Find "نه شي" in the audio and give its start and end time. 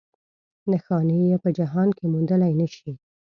2.61-2.91